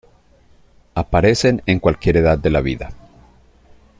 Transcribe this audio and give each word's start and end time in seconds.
Aparecen 0.95 1.61
en 1.67 1.79
cualquier 1.79 2.17
edad 2.17 2.39
de 2.39 2.49
la 2.49 2.61
vida. 2.61 2.89